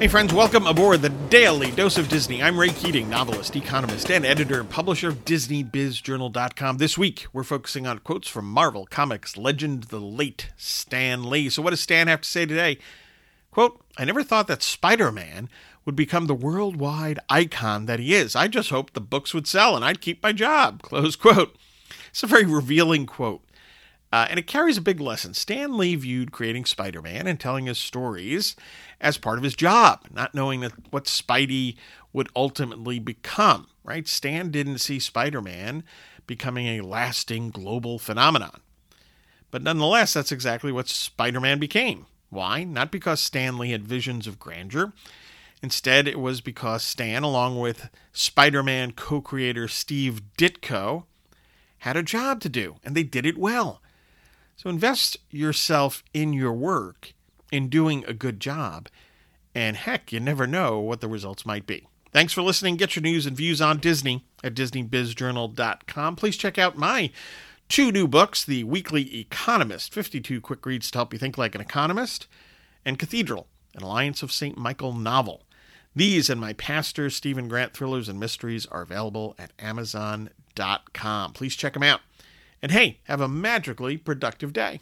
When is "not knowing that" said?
30.12-30.72